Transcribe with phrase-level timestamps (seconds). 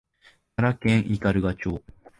[0.55, 1.83] 奈良県斑鳩町